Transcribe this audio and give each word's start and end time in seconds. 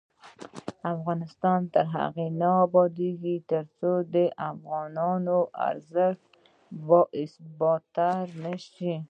افغانستان 0.93 1.59
تر 1.73 1.85
هغو 1.95 2.25
نه 2.39 2.49
ابادیږي، 2.65 3.35
ترڅو 3.51 3.91
د 4.13 4.15
افغانۍ 4.51 5.39
ارزښت 5.67 6.23
باثباته 6.87 8.09
نشي. 8.43 8.95